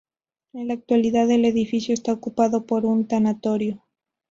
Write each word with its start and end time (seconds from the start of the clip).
En 0.53 0.67
la 0.69 0.73
actualidad 0.73 1.29
el 1.29 1.45
edificio 1.45 1.93
está 1.93 2.11
ocupado 2.11 2.65
por 2.65 2.87
un 2.87 3.05
tanatorio. 3.07 3.83